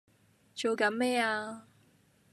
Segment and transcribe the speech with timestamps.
[0.55, 1.67] 做緊咩呀